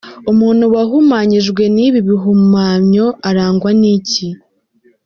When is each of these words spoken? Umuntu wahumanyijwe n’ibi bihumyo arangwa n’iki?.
Umuntu 0.31 0.63
wahumanyijwe 0.75 1.63
n’ibi 1.75 1.99
bihumyo 2.07 3.05
arangwa 3.29 3.69
n’iki?. 3.79 4.27